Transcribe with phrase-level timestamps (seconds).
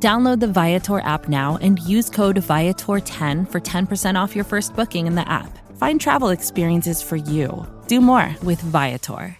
[0.00, 5.08] Download the Viator app now and use code Viator10 for 10% off your first booking
[5.08, 5.58] in the app.
[5.76, 7.66] Find travel experiences for you.
[7.88, 9.36] Do more with Viator.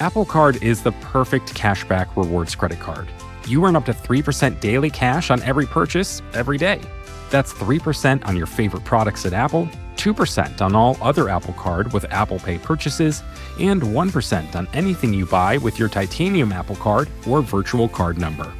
[0.00, 3.06] Apple Card is the perfect cashback rewards credit card.
[3.46, 6.80] You earn up to 3% daily cash on every purchase every day.
[7.30, 12.10] That's 3% on your favorite products at Apple, 2% on all other Apple Card with
[12.10, 13.22] Apple Pay purchases,
[13.60, 18.52] and 1% on anything you buy with your titanium Apple Card or virtual card number.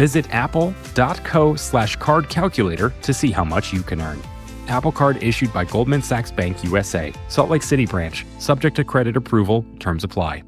[0.00, 4.18] Visit apple.co slash card calculator to see how much you can earn.
[4.66, 9.14] Apple Card issued by Goldman Sachs Bank USA, Salt Lake City branch, subject to credit
[9.14, 10.42] approval, terms apply.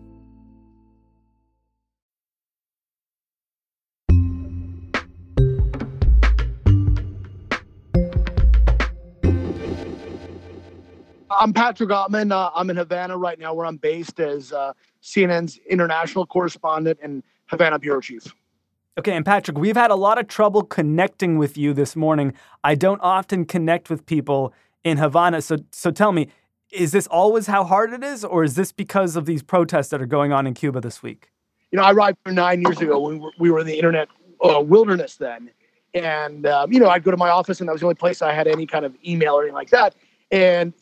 [11.30, 12.32] I'm Patrick Oppmann.
[12.32, 17.22] Uh, I'm in Havana right now, where I'm based as uh, CNN's international correspondent and
[17.48, 18.34] Havana bureau chief.
[18.98, 22.34] Okay, and Patrick, we've had a lot of trouble connecting with you this morning.
[22.62, 24.52] I don't often connect with people
[24.84, 26.28] in Havana, so so tell me,
[26.70, 30.02] is this always how hard it is, or is this because of these protests that
[30.02, 31.30] are going on in Cuba this week?
[31.70, 34.08] You know, I arrived nine years ago when we were, we were in the internet
[34.44, 35.50] uh, wilderness then,
[35.94, 38.20] and um, you know, I'd go to my office, and that was the only place
[38.20, 39.94] I had any kind of email or anything like that.
[40.30, 40.74] And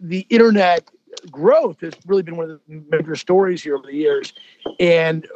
[0.00, 0.88] the internet
[1.30, 4.32] growth has really been one of the major stories here over the years.
[4.78, 5.26] And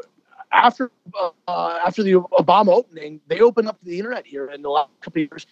[0.53, 0.91] after
[1.49, 5.23] uh, after the Obama opening, they opened up the internet here in the last couple
[5.23, 5.47] of years.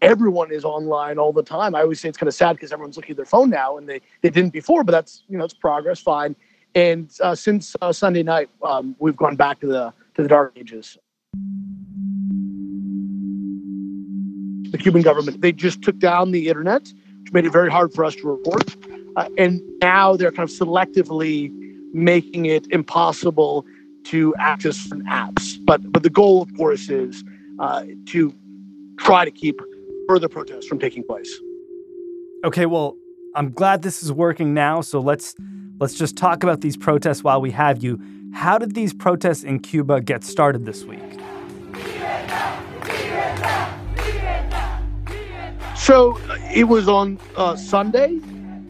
[0.00, 1.74] Everyone is online all the time.
[1.74, 3.88] I always say it's kind of sad because everyone's looking at their phone now, and
[3.88, 4.84] they, they didn't before.
[4.84, 6.36] But that's you know it's progress, fine.
[6.74, 10.52] And uh, since uh, Sunday night, um, we've gone back to the to the dark
[10.56, 10.96] ages.
[14.70, 16.92] The Cuban government they just took down the internet
[17.28, 18.74] which made it very hard for us to report.
[19.16, 21.52] Uh, and now they're kind of selectively
[21.92, 23.66] making it impossible
[24.08, 25.58] to access certain apps.
[25.64, 27.24] But but the goal, of course, is
[27.58, 28.34] uh, to
[28.98, 29.60] try to keep
[30.08, 31.30] further protests from taking place.
[32.44, 32.96] Okay, well,
[33.34, 34.80] I'm glad this is working now.
[34.80, 35.34] So let's
[35.78, 38.00] let's just talk about these protests while we have you.
[38.32, 41.00] How did these protests in Cuba get started this week?
[45.76, 46.18] So
[46.54, 48.20] it was on uh, Sunday.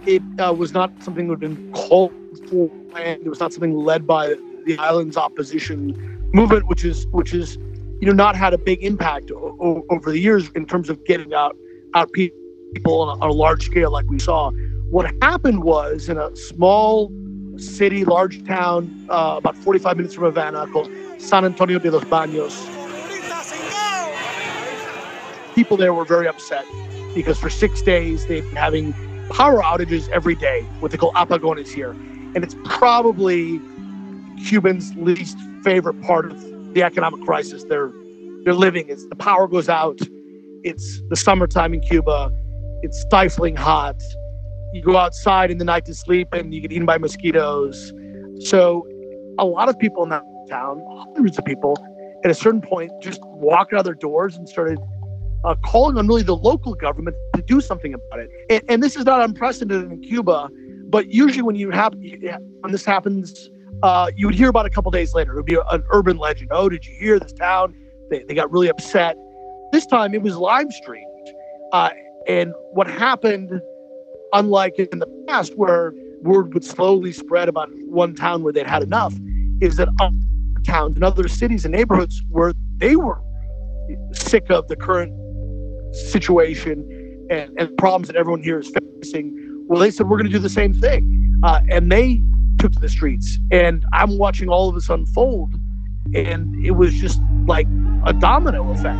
[0.06, 2.12] It uh, was not something that had been called
[2.48, 4.37] for, and it was not something led by
[4.69, 5.97] the island's opposition
[6.33, 7.56] movement, which is which is
[8.01, 11.34] you know not had a big impact o- over the years in terms of getting
[11.34, 11.56] out
[11.95, 14.51] out people on a, on a large scale like we saw.
[14.91, 17.11] What happened was in a small
[17.57, 22.55] city, large town, uh, about 45 minutes from Havana, called San Antonio de los Baños.
[25.55, 26.65] People there were very upset
[27.15, 28.95] because for six days they've been having
[29.31, 31.91] power outages every day, what they call apagones here.
[32.34, 33.61] And it's probably
[34.47, 36.41] Cubans' least favorite part of
[36.75, 37.93] the economic crisis they're
[38.44, 38.88] they're living.
[38.88, 39.99] Is the power goes out.
[40.65, 42.31] It's the summertime in Cuba.
[42.82, 44.00] It's stifling hot.
[44.72, 47.93] You go outside in the night to sleep and you get eaten by mosquitoes.
[48.41, 48.87] So
[49.38, 50.82] a lot of people in that town,
[51.15, 51.77] hundreds of people,
[52.25, 54.78] at a certain point just walked out of their doors and started
[55.44, 58.31] uh, calling on really the local government to do something about it.
[58.50, 60.50] And, and, this is not unprecedented in Cuba,
[60.88, 63.48] but usually when you have when this happens,
[63.83, 65.33] uh, you would hear about a couple days later.
[65.33, 66.51] It would be an urban legend.
[66.53, 67.75] Oh, did you hear this town?
[68.11, 69.17] They, they got really upset.
[69.73, 71.05] This time it was live streamed.
[71.73, 71.91] Uh,
[72.27, 73.61] and what happened,
[74.33, 75.93] unlike in the past where
[76.23, 79.15] word would slowly spread about one town where they'd had enough,
[79.61, 80.17] is that other
[80.65, 83.21] towns and other cities and neighborhoods where they were
[84.12, 85.12] sick of the current
[85.95, 88.71] situation and, and problems that everyone here is
[89.03, 89.34] facing.
[89.69, 91.41] Well, they said, we're going to do the same thing.
[91.42, 92.22] Uh, and they
[92.59, 93.39] took to the streets.
[93.51, 95.55] And I'm watching all of this unfold.
[96.15, 97.66] And it was just like
[98.05, 98.99] a domino effect.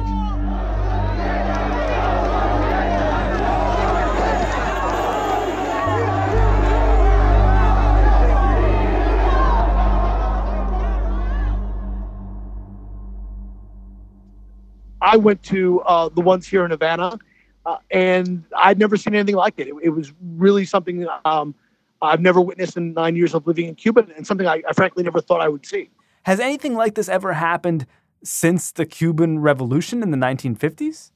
[15.01, 17.19] I went to uh, the ones here in Havana,
[17.65, 19.69] uh, and I'd never seen anything like it.
[19.69, 21.55] It, it was really something um,
[22.01, 25.03] I've never witnessed in nine years of living in Cuba, and something I, I, frankly
[25.03, 25.91] never thought I would see.
[26.23, 27.87] Has anything like this ever happened
[28.23, 31.11] since the Cuban Revolution in the 1950s?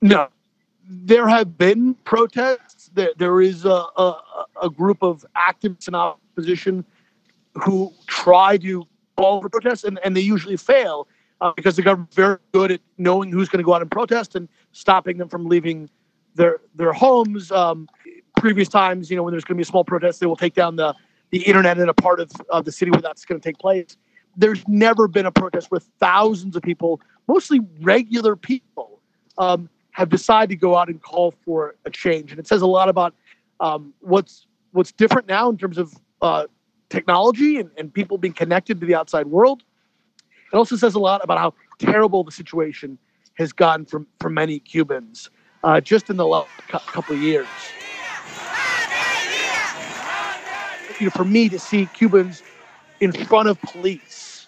[0.00, 0.28] No,
[0.88, 2.90] there have been protests.
[2.94, 4.20] There, there is a, a,
[4.62, 6.84] a group of activists in opposition
[7.54, 8.86] who try to
[9.16, 11.08] call for protests, and, and they usually fail
[11.40, 14.34] uh, because the government's very good at knowing who's going to go out and protest
[14.34, 15.88] and stopping them from leaving
[16.34, 17.50] their their homes.
[17.52, 17.88] Um,
[18.40, 20.54] previous times, you know, when there's going to be a small protest, they will take
[20.54, 20.94] down the
[21.30, 23.96] the internet in a part of, of the city where that's going to take place.
[24.36, 29.00] There's never been a protest where thousands of people, mostly regular people,
[29.38, 32.32] um, have decided to go out and call for a change.
[32.32, 33.14] And it says a lot about
[33.60, 36.46] um, what's what's different now in terms of uh,
[36.88, 39.62] technology and, and people being connected to the outside world.
[40.52, 42.98] It also says a lot about how terrible the situation
[43.34, 45.30] has gone for, for many Cubans
[45.62, 47.46] uh, just in the last couple of years.
[51.00, 52.42] You know, for me to see Cubans
[53.00, 54.46] in front of police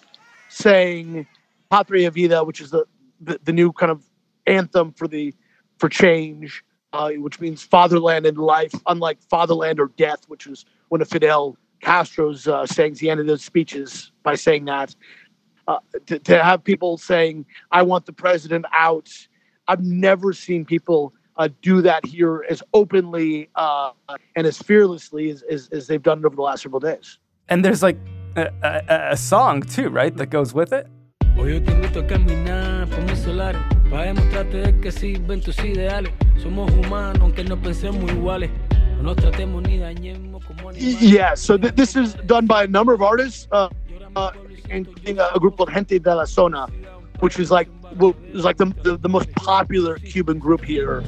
[0.49, 1.25] saying
[1.71, 2.85] "Patria Vida," which is the,
[3.19, 4.03] the, the new kind of
[4.45, 5.33] anthem for the
[5.79, 6.63] for change,
[6.93, 11.57] uh, which means fatherland and life, unlike fatherland or death, which was one of Fidel
[11.81, 12.99] Castro's uh, sayings.
[12.99, 14.95] He ended his speeches by saying that.
[15.67, 19.09] Uh, to, to have people saying, "I want the president out,"
[19.67, 23.91] I've never seen people uh, do that here as openly uh,
[24.35, 27.19] and as fearlessly as, as, as, they've done it over the last several days.
[27.49, 27.97] And there's like
[28.35, 30.87] a, a, a song too, right, that goes with it.
[31.35, 33.59] Hoy yo te invito a caminar por mis solares
[33.89, 36.11] para demostrarte de que sirven tus ideales.
[36.37, 38.51] Somos humanos aunque no pensemos iguales.
[39.01, 43.01] No tratemos ni dañemos como Yeah, so th- this is done by a number of
[43.01, 43.67] artists, uh,
[44.15, 44.31] uh,
[44.69, 46.67] including a group called Gente de la Zona,
[47.19, 47.67] which is like
[47.97, 51.03] was like the, the, the most popular Cuban group here.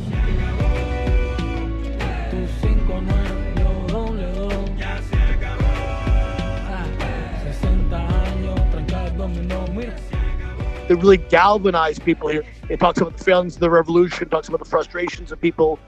[10.88, 12.44] It really galvanized people here.
[12.70, 15.80] It talks about the failings of the revolution, talks about the frustrations of people,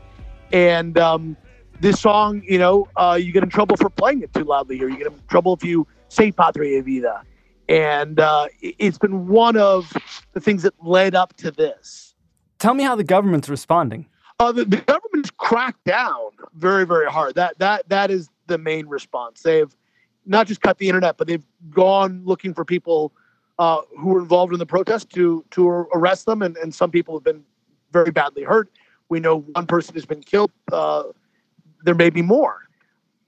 [0.51, 1.37] and um,
[1.79, 4.89] this song, you know, uh, you get in trouble for playing it too loudly, or
[4.89, 7.21] you get in trouble if you say "Patria Vida."
[7.69, 9.91] And uh, it's been one of
[10.33, 12.15] the things that led up to this.
[12.59, 14.07] Tell me how the government's responding.
[14.39, 17.35] Uh, the, the government's cracked down very, very hard.
[17.35, 19.41] That that that is the main response.
[19.41, 19.75] They've
[20.25, 23.13] not just cut the internet, but they've gone looking for people
[23.59, 27.15] uh, who were involved in the protest to to arrest them, and, and some people
[27.15, 27.43] have been
[27.91, 28.69] very badly hurt.
[29.09, 30.51] We know one person has been killed.
[30.71, 31.03] Uh,
[31.83, 32.67] there may be more.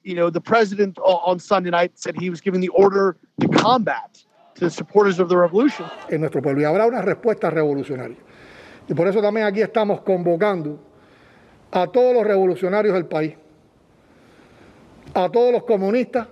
[0.03, 4.23] You know, the president on Sunday night said he was giving the order to combat
[4.59, 5.85] to supporters of the revolution.
[6.09, 8.17] En nuestro pueblo y habrá una respuesta revolucionaria.
[8.87, 10.79] Y por eso también aquí estamos convocando
[11.71, 13.35] a todos los revolucionarios del país,
[15.13, 16.27] a todos los comunistas,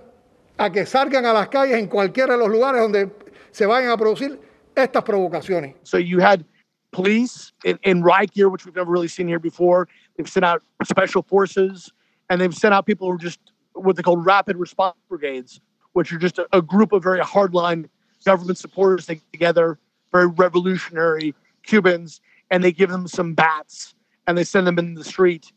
[0.56, 3.10] a que salgan a las calles en cualquiera de los lugares donde
[3.52, 4.38] se vayan a producir
[4.74, 5.76] estas provocaciones.
[5.84, 6.44] So you had
[6.90, 9.88] police in, in riot gear, which we've never really seen here before.
[10.16, 11.92] They've sent out special forces,
[12.28, 13.40] and they've sent out people who are just
[13.72, 15.60] what they call rapid response brigades,
[15.92, 17.88] which are just a, a group of very hardline
[18.24, 19.78] government supporters they get together,
[20.12, 22.20] very revolutionary Cubans,
[22.50, 23.94] and they give them some bats
[24.26, 25.52] and they send them in the street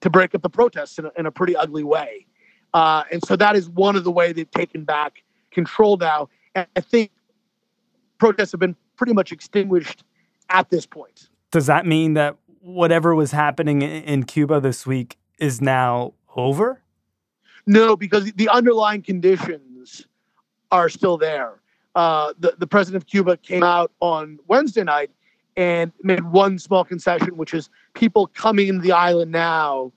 [0.00, 2.26] to break up the protests in a, in a pretty ugly way.
[2.72, 6.28] Uh, and so that is one of the way they've taken back control now.
[6.54, 7.10] And I think
[8.18, 10.04] protests have been pretty much extinguished
[10.50, 11.28] at this point.
[11.50, 16.82] Does that mean that whatever was happening in Cuba this week is now over?
[17.66, 20.06] No, because the underlying conditions
[20.70, 21.60] are still there
[21.94, 25.10] uh, the, the president of Cuba came out on Wednesday night
[25.56, 29.92] and made one small concession, which is people coming into the island now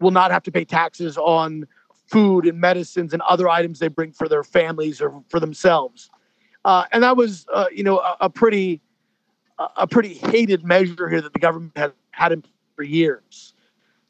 [0.00, 1.66] will not have to pay taxes on
[2.06, 6.10] food and medicines and other items they bring for their families or for themselves.
[6.64, 8.80] Uh, and that was, uh, you know, a, a, pretty,
[9.76, 12.44] a pretty hated measure here that the government had had in
[12.76, 13.54] for years.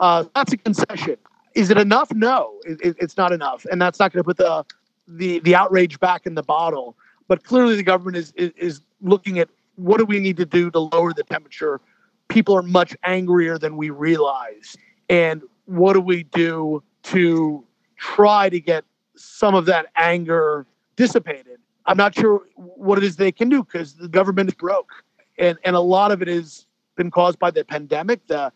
[0.01, 1.17] Uh, that's a concession.
[1.55, 2.13] Is it enough?
[2.13, 4.65] No, it, it, it's not enough, and that's not going to put the
[5.07, 6.97] the the outrage back in the bottle.
[7.33, 10.71] But clearly, the government is, is, is looking at what do we need to do
[10.71, 11.81] to lower the temperature.
[12.29, 14.77] People are much angrier than we realize,
[15.09, 17.65] and what do we do to
[17.97, 18.85] try to get
[19.17, 21.59] some of that anger dissipated?
[21.87, 24.93] I'm not sure what it is they can do because the government is broke,
[25.39, 28.27] and and a lot of it has been caused by the pandemic.
[28.27, 28.53] The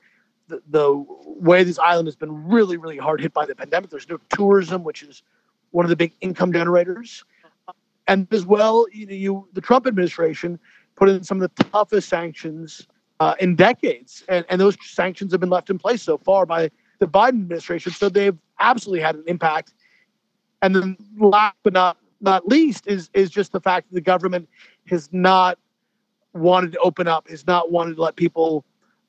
[0.49, 3.89] the, the way this island has been really, really hard hit by the pandemic.
[3.89, 5.23] There's no tourism, which is
[5.71, 7.25] one of the big income generators
[8.09, 10.59] and as well, you know, you the Trump administration
[10.95, 12.87] put in some of the toughest sanctions
[13.21, 16.71] uh, in decades, and, and those sanctions have been left in place so far by
[16.99, 17.93] the Biden administration.
[17.93, 19.75] So they've absolutely had an impact.
[20.63, 24.49] And then, last but not not least, is is just the fact that the government
[24.89, 25.59] has not
[26.33, 28.65] wanted to open up, has not wanted to let people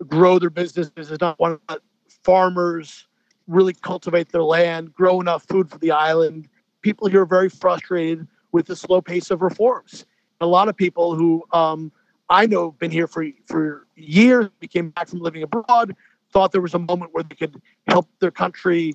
[0.07, 1.81] grow their businesses, has not wanted to let
[2.23, 3.07] farmers
[3.47, 6.47] really cultivate their land, grow enough food for the island.
[6.81, 10.05] People here are very frustrated with the slow pace of reforms.
[10.41, 11.91] A lot of people who um,
[12.29, 15.95] I know have been here for for years, became back from living abroad,
[16.31, 18.93] thought there was a moment where they could help their country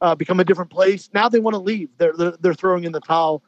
[0.00, 1.08] uh, become a different place.
[1.14, 1.88] Now they want to leave.
[1.98, 3.42] They're, they're they're throwing in the towel.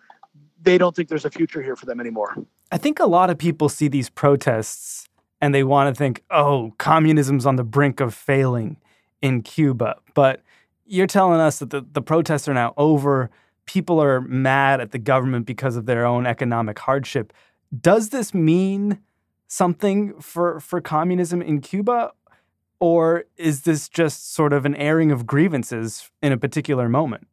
[0.63, 2.35] They don't think there's a future here for them anymore.
[2.73, 5.09] I think a lot of people see these protests
[5.41, 8.79] and they want to think, "Oh, communism's on the brink of failing
[9.21, 10.43] in Cuba." But
[10.87, 13.31] you're telling us that the, the protests are now over.
[13.66, 17.32] People are mad at the government because of their own economic hardship.
[17.80, 19.00] Does this mean
[19.49, 22.12] something for for communism in Cuba,
[22.80, 27.26] or is this just sort of an airing of grievances in a particular moment?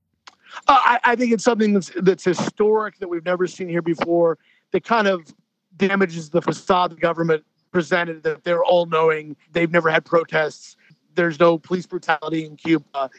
[0.68, 4.38] Uh, I, I, think it's something that's that's historic that we've never seen here before.
[4.72, 5.34] That kind of
[5.78, 9.36] damages the facade the government presented that they're all knowing.
[9.52, 10.76] They've never had protests.
[11.16, 13.10] There's no police brutality in Cuba,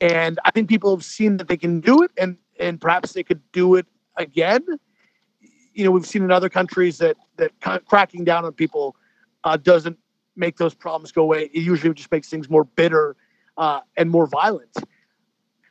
[0.00, 3.22] and I think people have seen that they can do it, and and perhaps they
[3.22, 4.64] could do it again.
[5.72, 7.52] You know, we've seen in other countries that that
[7.86, 8.96] cracking down on people
[9.42, 9.98] uh, doesn't
[10.36, 11.50] make those problems go away.
[11.52, 13.16] It usually just makes things more bitter
[13.56, 14.76] uh, and more violent.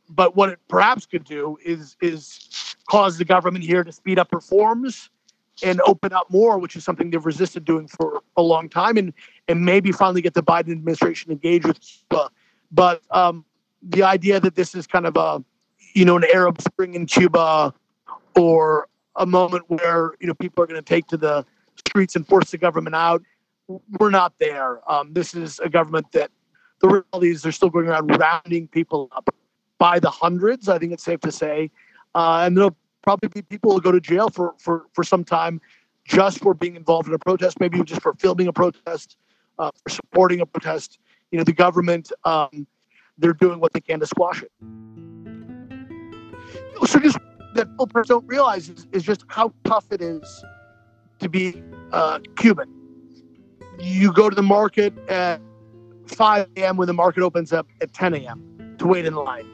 [0.09, 4.33] But what it perhaps could do is is cause the government here to speed up
[4.33, 5.09] reforms
[5.63, 9.13] and open up more, which is something they've resisted doing for a long time, and
[9.47, 12.29] and maybe finally get the Biden administration engaged with Cuba.
[12.71, 13.45] But um,
[13.81, 15.43] the idea that this is kind of a
[15.93, 17.73] you know an Arab Spring in Cuba
[18.35, 21.45] or a moment where you know people are going to take to the
[21.75, 23.21] streets and force the government out.
[23.99, 24.79] We're not there.
[24.91, 26.31] Um, this is a government that
[26.81, 29.33] the reality is they're still going around rounding people up
[29.77, 30.67] by the hundreds.
[30.67, 31.71] I think it's safe to say,
[32.15, 35.61] uh, and there'll probably be people who go to jail for for for some time
[36.05, 39.15] just for being involved in a protest, maybe just for filming a protest,
[39.59, 40.99] uh, for supporting a protest.
[41.31, 42.67] You know, the government um,
[43.17, 44.51] they're doing what they can to squash it.
[46.85, 47.17] So just
[47.55, 50.43] that people don't realize is, is just how tough it is
[51.19, 52.69] to be uh, Cuban.
[53.79, 55.41] You go to the market at
[56.07, 56.77] 5 a.m.
[56.77, 58.75] when the market opens up at 10 a.m.
[58.79, 59.47] to wait in line.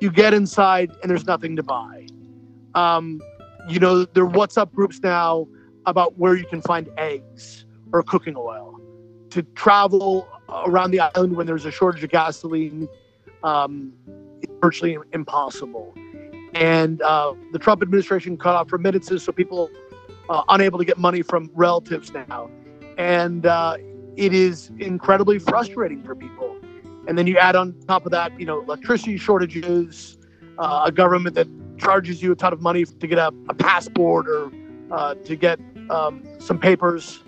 [0.00, 2.06] You get inside and there's nothing to buy.
[2.74, 3.20] Um,
[3.68, 5.46] you know, there are WhatsApp groups now
[5.86, 8.80] about where you can find eggs or cooking oil.
[9.30, 10.28] To travel
[10.66, 12.88] around the island when there's a shortage of gasoline,
[13.42, 13.92] um,
[14.42, 15.94] it's virtually impossible.
[16.54, 19.70] And uh, the Trump administration cut off remittances, so people
[20.28, 22.48] uh, unable to get money from relatives now,
[22.96, 23.76] and uh,
[24.16, 26.56] it is incredibly frustrating for people.
[27.06, 30.16] And then you add on top of that, you know, electricity shortages,
[30.58, 34.28] uh, a government that charges you a ton of money to get a, a passport
[34.28, 34.50] or
[34.90, 35.58] uh, to get
[35.90, 37.22] um, some papers.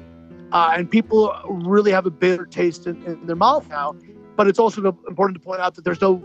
[0.52, 3.95] Uh, and people really have a bitter taste in, in, their mouth now.
[4.37, 6.23] But it's also important to point out that there's no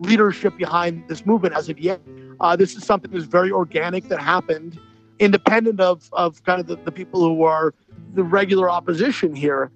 [0.00, 2.00] leadership behind this movement as of yet.
[2.40, 4.78] Uh, this is something that's very organic that happened,
[5.18, 7.74] independent of, of kind of the, the people who are
[8.14, 9.70] the regular opposition here.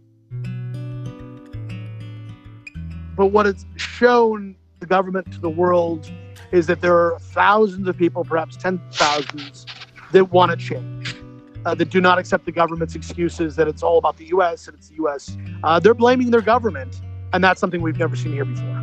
[3.16, 6.10] But what it's shown the government to the world
[6.50, 9.66] is that there are thousands of people, perhaps ten thousands,
[10.12, 11.16] that want to change,
[11.64, 14.68] uh, that do not accept the government's excuses that it's all about the U.S.
[14.68, 15.36] and it's the U.S.
[15.64, 17.00] Uh, they're blaming their government,
[17.32, 18.82] and that's something we've never seen here before.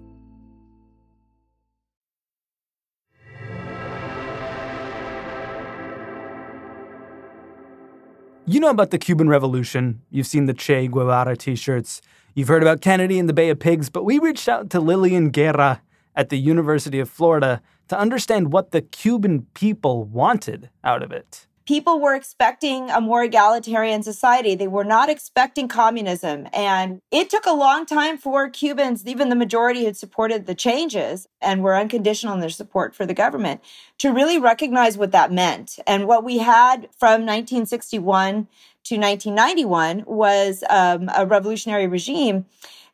[8.51, 10.01] You know about the Cuban Revolution.
[10.09, 12.01] You've seen the Che Guevara t shirts.
[12.35, 15.29] You've heard about Kennedy and the Bay of Pigs, but we reached out to Lillian
[15.29, 15.81] Guerra
[16.17, 21.47] at the University of Florida to understand what the Cuban people wanted out of it
[21.65, 24.55] people were expecting a more egalitarian society.
[24.55, 26.47] They were not expecting communism.
[26.53, 31.27] And it took a long time for Cubans, even the majority who supported the changes
[31.41, 33.61] and were unconditional in their support for the government,
[33.99, 35.77] to really recognize what that meant.
[35.85, 38.47] And what we had from 1961
[38.83, 42.45] to 1991 was um, a revolutionary regime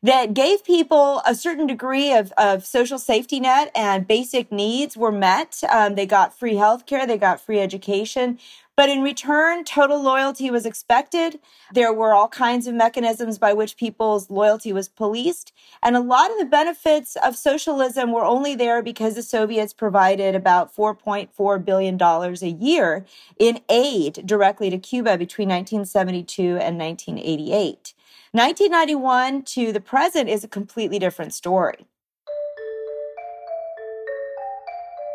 [0.04, 5.12] that gave people a certain degree of, of social safety net and basic needs were
[5.12, 5.62] met.
[5.70, 8.40] Um, they got free healthcare, they got free education.
[8.78, 11.40] But in return, total loyalty was expected.
[11.74, 15.52] There were all kinds of mechanisms by which people's loyalty was policed.
[15.82, 20.36] And a lot of the benefits of socialism were only there because the Soviets provided
[20.36, 23.04] about $4.4 billion a year
[23.40, 27.96] in aid directly to Cuba between 1972 and 1988.
[28.34, 31.88] 1991 to the present is a completely different story.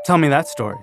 [0.04, 0.78] Tell me that story.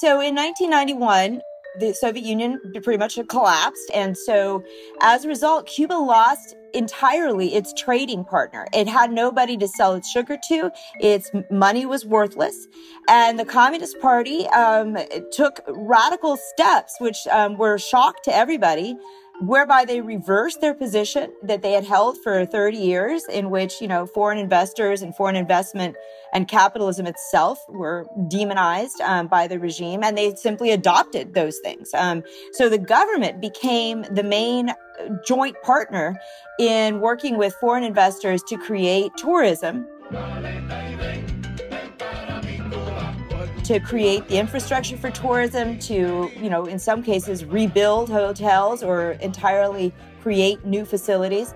[0.00, 1.42] So in 1991,
[1.78, 3.90] the Soviet Union pretty much collapsed.
[3.94, 4.62] And so
[5.00, 8.66] as a result, Cuba lost entirely its trading partner.
[8.72, 10.70] It had nobody to sell its sugar to.
[11.00, 12.66] Its money was worthless.
[13.08, 14.96] And the Communist Party um,
[15.32, 18.96] took radical steps, which um, were shock to everybody
[19.40, 23.88] whereby they reversed their position that they had held for 30 years in which, you
[23.88, 25.96] know, foreign investors and foreign investment
[26.32, 31.92] and capitalism itself were demonized um, by the regime and they simply adopted those things.
[31.94, 34.72] Um, so the government became the main
[35.26, 36.16] joint partner
[36.58, 39.86] in working with foreign investors to create tourism
[43.64, 49.12] to create the infrastructure for tourism, to, you know, in some cases rebuild hotels or
[49.12, 51.54] entirely create new facilities.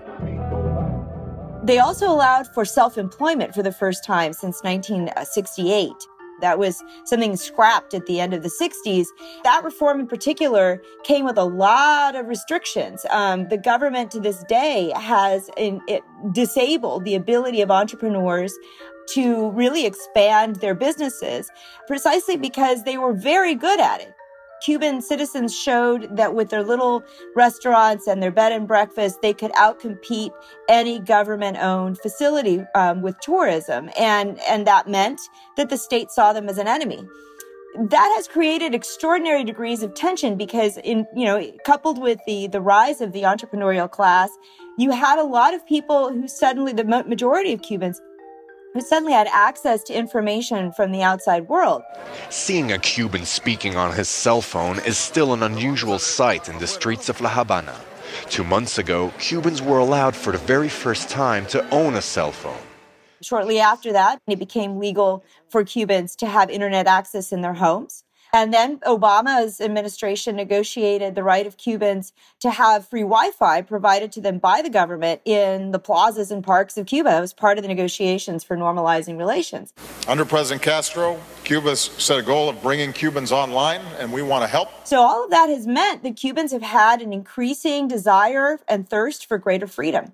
[1.63, 5.93] They also allowed for self employment for the first time since 1968.
[6.41, 9.05] That was something scrapped at the end of the 60s.
[9.43, 13.05] That reform in particular came with a lot of restrictions.
[13.09, 15.81] Um, the government to this day has in,
[16.31, 18.57] disabled the ability of entrepreneurs
[19.13, 21.49] to really expand their businesses
[21.87, 24.13] precisely because they were very good at it.
[24.61, 27.03] Cuban citizens showed that with their little
[27.35, 30.31] restaurants and their bed and breakfast, they could outcompete
[30.67, 33.89] any government owned facility um, with tourism.
[33.97, 35.21] And, and that meant
[35.55, 37.07] that the state saw them as an enemy
[37.75, 42.59] that has created extraordinary degrees of tension because in you know coupled with the the
[42.59, 44.29] rise of the entrepreneurial class
[44.77, 48.01] you had a lot of people who suddenly the majority of cubans
[48.73, 51.81] who suddenly had access to information from the outside world.
[52.29, 56.67] Seeing a Cuban speaking on his cell phone is still an unusual sight in the
[56.67, 57.75] streets of La Habana.
[58.29, 62.31] Two months ago, Cubans were allowed for the very first time to own a cell
[62.31, 62.57] phone.
[63.21, 68.03] Shortly after that, it became legal for Cubans to have internet access in their homes.
[68.31, 74.11] And then Obama's administration negotiated the right of Cubans to have free Wi Fi provided
[74.13, 77.17] to them by the government in the plazas and parks of Cuba.
[77.17, 79.73] It was part of the negotiations for normalizing relations.
[80.07, 84.47] Under President Castro, Cuba set a goal of bringing Cubans online, and we want to
[84.47, 84.69] help.
[84.85, 89.25] So, all of that has meant that Cubans have had an increasing desire and thirst
[89.25, 90.13] for greater freedom.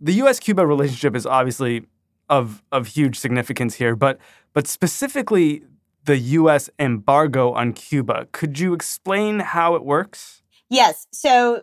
[0.00, 1.86] The US Cuba relationship is obviously
[2.28, 4.18] of, of huge significance here, but,
[4.52, 5.62] but specifically
[6.04, 6.68] the U.S.
[6.78, 8.26] embargo on Cuba.
[8.32, 10.42] Could you explain how it works?
[10.68, 11.06] Yes.
[11.12, 11.62] So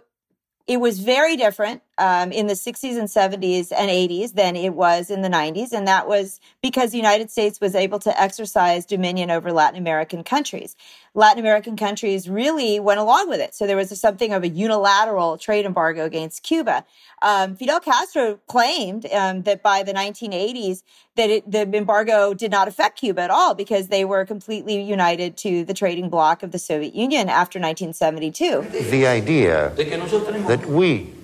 [0.68, 5.12] it was very different um, in the 60s and 70s and 80s than it was
[5.12, 5.74] in the 90s.
[5.74, 10.24] And that was because the United States was able to exercise dominion over Latin American
[10.24, 10.76] countries.
[11.14, 13.54] Latin American countries really went along with it.
[13.54, 16.86] So there was something of a unilateral trade embargo against Cuba.
[17.22, 20.84] Um, Fidel Castro claimed um, that by the 1980s
[21.16, 25.36] that it, the embargo did not affect Cuba at all because they were completely united
[25.38, 28.62] to the trading bloc of the Soviet Union after 1972.
[28.90, 31.19] The idea that we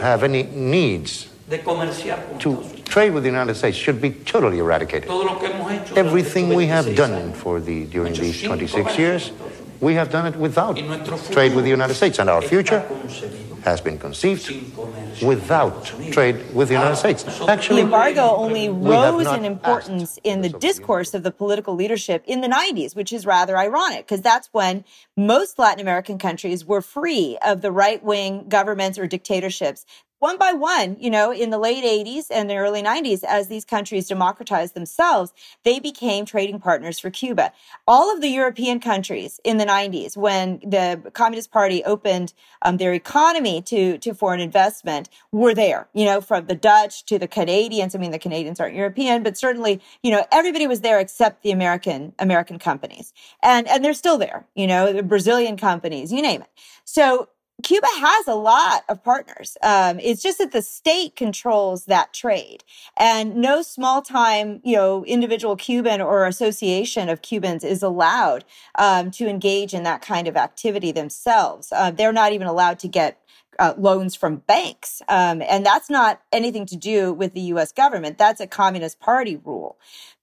[0.00, 1.28] have any needs
[2.40, 5.08] to trade with the United States should be totally eradicated.
[5.96, 9.32] Everything we have done for the during these 26 years,
[9.80, 10.76] we have done it without
[11.30, 12.80] trade with the United States, and our future
[13.64, 14.50] has been conceived
[15.22, 17.24] without trade with the United States.
[17.48, 22.40] Actually, the embargo only rose in importance in the discourse of the political leadership in
[22.40, 24.84] the 90s, which is rather ironic because that's when
[25.16, 29.84] most Latin American countries were free of the right wing governments or dictatorships
[30.18, 33.64] one by one, you know, in the late 80s and the early 90s, as these
[33.64, 35.32] countries democratized themselves,
[35.64, 37.52] they became trading partners for Cuba.
[37.86, 42.92] All of the European countries in the 90s, when the Communist Party opened um, their
[42.92, 47.94] economy to, to foreign investment, were there, you know, from the Dutch to the Canadians.
[47.94, 51.52] I mean, the Canadians aren't European, but certainly, you know, everybody was there except the
[51.52, 53.12] American, American companies.
[53.42, 56.50] And, and they're still there, you know, the Brazilian companies, you name it.
[56.84, 57.28] So
[57.62, 59.56] Cuba has a lot of partners.
[59.62, 62.62] Um, it's just that the state controls that trade,
[62.96, 68.44] and no small time, you know, individual Cuban or association of Cubans is allowed
[68.76, 71.72] um, to engage in that kind of activity themselves.
[71.72, 73.20] Uh, they're not even allowed to get
[73.58, 75.02] uh, loans from banks.
[75.08, 78.18] Um, and that's not anything to do with the US government.
[78.18, 79.78] That's a Communist Party rule.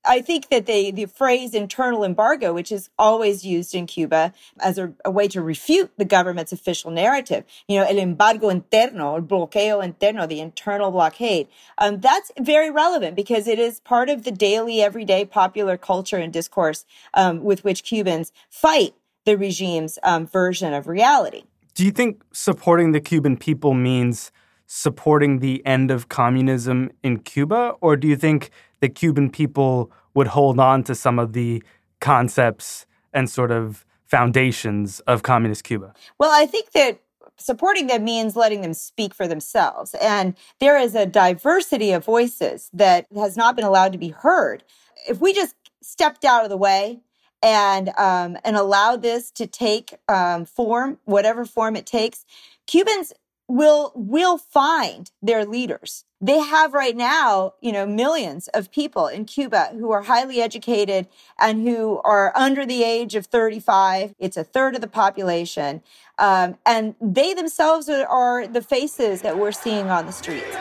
[0.07, 4.77] I think that they, the phrase internal embargo, which is always used in Cuba as
[4.77, 9.23] a, a, way to refute the government's official narrative, you know, el embargo interno, el
[9.23, 14.31] bloqueo interno, the internal blockade, um, that's very relevant because it is part of the
[14.31, 18.93] daily, everyday popular culture and discourse um, with which Cubans fight
[19.25, 21.43] the regime's um, version of reality.
[21.75, 24.31] Do you think supporting the Cuban people means
[24.65, 30.27] supporting the end of communism in Cuba, or do you think the Cuban people would
[30.27, 31.61] hold on to some of the
[31.99, 35.93] concepts and sort of foundations of communist Cuba?
[36.17, 37.01] Well, I think that
[37.35, 39.93] supporting them means letting them speak for themselves.
[39.95, 44.63] And there is a diversity of voices that has not been allowed to be heard.
[45.09, 47.01] If we just stepped out of the way
[47.45, 52.25] and um, and allowed this to take um, form, whatever form it takes,
[52.65, 53.13] Cubans
[53.47, 56.05] will will find their leaders.
[56.19, 61.08] They have right now, you know, millions of people in Cuba who are highly educated
[61.39, 64.15] and who are under the age of 35.
[64.17, 65.84] It's a third of the population.
[66.17, 70.55] Um, and they themselves are, are the faces that we're seeing on the streets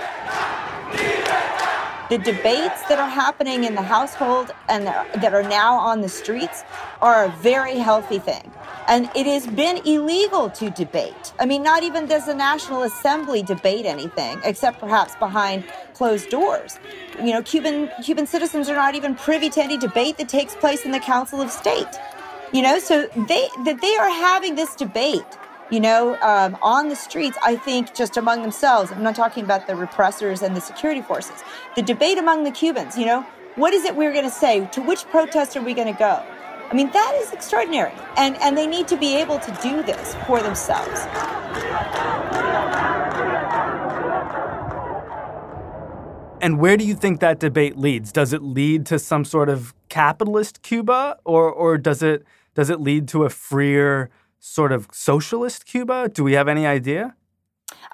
[2.11, 6.62] the debates that are happening in the household and that are now on the streets
[7.01, 8.51] are a very healthy thing.
[8.87, 11.33] And it has been illegal to debate.
[11.38, 15.64] I mean, not even does the National Assembly debate anything, except perhaps behind
[15.95, 16.79] closed doors.
[17.19, 20.85] You know, Cuban Cuban citizens are not even privy to any debate that takes place
[20.85, 21.88] in the Council of State.
[22.53, 25.25] You know, so they that they are having this debate
[25.70, 29.66] you know, um, on the streets, I think just among themselves, I'm not talking about
[29.66, 31.42] the repressors and the security forces,
[31.74, 34.66] the debate among the Cubans, you know, what is it we're going to say?
[34.72, 36.22] To which protest are we going to go?
[36.70, 37.92] I mean, that is extraordinary.
[38.16, 41.07] And, and they need to be able to do this for themselves.
[46.40, 48.12] And where do you think that debate leads?
[48.12, 52.24] Does it lead to some sort of capitalist Cuba or, or does, it,
[52.55, 54.11] does it lead to a freer,
[54.44, 56.09] sort of socialist Cuba?
[56.09, 57.16] Do we have any idea?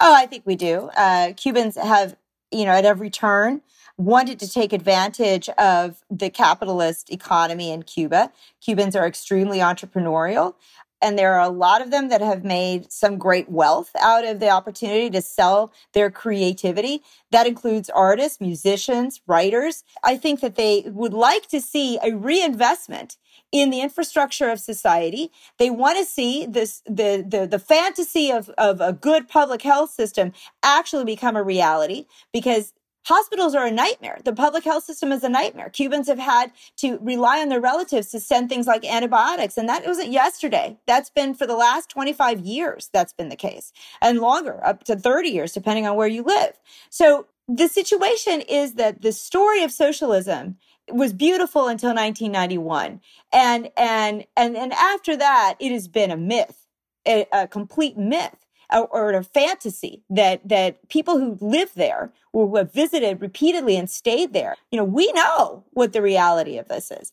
[0.00, 0.90] Oh, I think we do.
[0.96, 2.16] Uh, Cubans have,
[2.50, 3.62] you know, at every turn
[3.96, 8.32] wanted to take advantage of the capitalist economy in Cuba.
[8.60, 10.54] Cubans are extremely entrepreneurial.
[11.02, 14.38] And there are a lot of them that have made some great wealth out of
[14.38, 17.02] the opportunity to sell their creativity.
[17.30, 19.82] That includes artists, musicians, writers.
[20.02, 23.16] I think that they would like to see a reinvestment
[23.52, 25.30] in the infrastructure of society.
[25.58, 29.90] They want to see this the the the fantasy of of a good public health
[29.90, 30.32] system
[30.62, 32.72] actually become a reality because
[33.06, 34.18] Hospitals are a nightmare.
[34.24, 35.70] The public health system is a nightmare.
[35.70, 39.56] Cubans have had to rely on their relatives to send things like antibiotics.
[39.56, 40.78] And that wasn't yesterday.
[40.86, 42.90] That's been for the last 25 years.
[42.92, 46.52] That's been the case and longer, up to 30 years, depending on where you live.
[46.90, 50.58] So the situation is that the story of socialism
[50.92, 53.00] was beautiful until 1991
[53.32, 56.66] and and and and after that it has been a myth
[57.06, 62.48] a, a complete myth or, or a fantasy that that people who live there or
[62.48, 66.68] who have visited repeatedly and stayed there, you know, we know what the reality of
[66.68, 67.12] this is.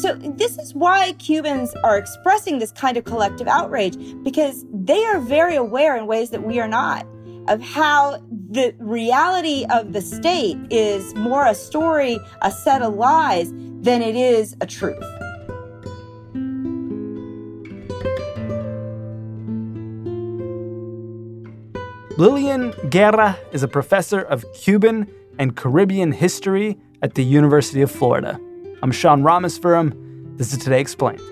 [0.00, 5.20] So, this is why Cubans are expressing this kind of collective outrage because they are
[5.20, 7.06] very aware in ways that we are not
[7.48, 13.52] of how the reality of the state is more a story, a set of lies,
[13.82, 15.02] than it is a truth.
[22.18, 28.38] Lillian Guerra is a professor of Cuban and Caribbean history at the University of Florida.
[28.82, 30.36] I'm Sean Rameswaram.
[30.36, 31.31] This is Today Explained.